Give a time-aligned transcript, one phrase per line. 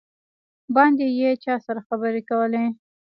[0.75, 2.65] باندې یې چا سره خبرې کولې.